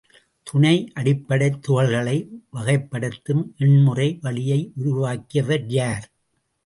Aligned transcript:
துணை 0.47 0.91
அடிப்படைத் 0.93 1.59
துகள்களை 1.67 2.15
வகைப்படுத்தும் 2.53 3.43
எண்முறை 3.57 4.19
வழியை 4.21 4.71
உருவாக்கியவர் 4.75 5.67
யார்? 5.67 6.07